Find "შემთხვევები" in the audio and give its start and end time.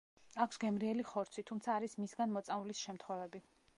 2.87-3.45